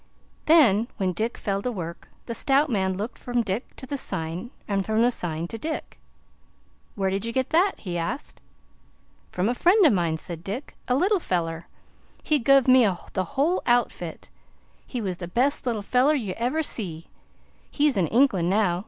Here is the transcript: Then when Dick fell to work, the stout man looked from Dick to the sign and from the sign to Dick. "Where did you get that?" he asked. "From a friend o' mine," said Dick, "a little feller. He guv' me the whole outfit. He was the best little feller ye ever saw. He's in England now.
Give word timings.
Then 0.47 0.87
when 0.97 1.13
Dick 1.13 1.37
fell 1.37 1.61
to 1.61 1.71
work, 1.71 2.07
the 2.25 2.33
stout 2.33 2.71
man 2.71 2.97
looked 2.97 3.19
from 3.19 3.43
Dick 3.43 3.75
to 3.75 3.85
the 3.85 3.99
sign 3.99 4.49
and 4.67 4.83
from 4.83 5.03
the 5.03 5.11
sign 5.11 5.47
to 5.49 5.59
Dick. 5.59 5.99
"Where 6.95 7.11
did 7.11 7.23
you 7.23 7.31
get 7.31 7.51
that?" 7.51 7.81
he 7.81 7.99
asked. 7.99 8.41
"From 9.31 9.47
a 9.47 9.53
friend 9.53 9.85
o' 9.85 9.91
mine," 9.91 10.17
said 10.17 10.43
Dick, 10.43 10.75
"a 10.87 10.95
little 10.95 11.19
feller. 11.19 11.67
He 12.23 12.39
guv' 12.39 12.67
me 12.67 12.89
the 13.13 13.23
whole 13.37 13.61
outfit. 13.67 14.31
He 14.87 15.01
was 15.01 15.17
the 15.17 15.27
best 15.27 15.67
little 15.67 15.83
feller 15.83 16.15
ye 16.15 16.33
ever 16.33 16.63
saw. 16.63 17.01
He's 17.69 17.95
in 17.95 18.07
England 18.07 18.49
now. 18.49 18.79